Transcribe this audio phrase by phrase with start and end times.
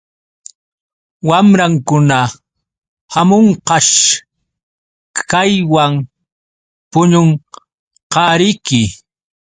[1.29, 2.19] Wamrankuna
[3.13, 3.93] hamunqash
[5.29, 5.93] kaywan
[6.91, 8.81] puñunqariki.